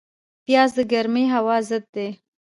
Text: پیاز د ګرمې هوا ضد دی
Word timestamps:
پیاز 0.45 0.69
د 0.77 0.79
ګرمې 0.91 1.25
هوا 1.33 1.57
ضد 1.69 1.85
دی 1.95 2.09